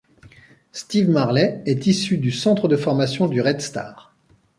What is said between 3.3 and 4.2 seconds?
Red Star.